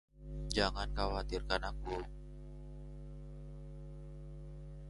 Jangan 0.55 0.89
khawatirkan 0.97 1.61
aku. 1.71 1.97